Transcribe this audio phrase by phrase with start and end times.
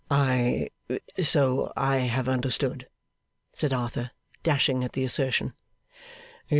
[0.09, 0.71] 'I
[1.21, 2.89] so I have understood,'
[3.53, 4.09] said Arthur,
[4.43, 5.53] dashing at the assertion.